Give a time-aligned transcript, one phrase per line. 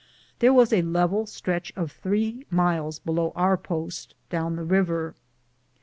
[0.39, 5.13] There was a level stretch of three miles below our post down the river.